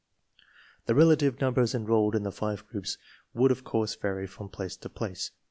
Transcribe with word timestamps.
/The 0.87 0.95
rela» 0.95 1.15
3ve 1.15 1.39
numbers" 1.39 1.75
enrolled 1.75 2.15
in 2.15 2.23
the 2.23 2.31
five 2.31 2.65
groups 2.65 2.97
would 3.35 3.51
of 3.51 3.63
course 3.63 3.93
vary 3.93 4.25
from 4.25 4.49
place 4.49 4.75
Jx> 4.75 4.87
place. 4.95 5.31